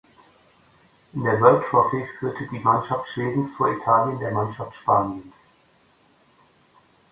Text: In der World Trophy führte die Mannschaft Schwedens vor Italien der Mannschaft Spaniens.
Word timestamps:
In 1.13 1.23
der 1.23 1.39
World 1.39 1.63
Trophy 1.69 2.03
führte 2.17 2.47
die 2.47 2.57
Mannschaft 2.57 3.07
Schwedens 3.09 3.51
vor 3.55 3.71
Italien 3.71 4.17
der 4.17 4.31
Mannschaft 4.31 4.75
Spaniens. 4.77 5.31